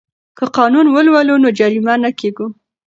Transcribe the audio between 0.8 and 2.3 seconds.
ولولو نو جریمه نه